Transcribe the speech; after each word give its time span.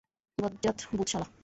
বজ্জাত 0.37 0.77
ভুত 0.89 1.07
শালা। 1.11 1.27